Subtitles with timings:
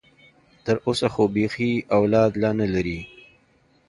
[0.65, 2.99] تر اوسه خو بيخي اولاد لا نه لري.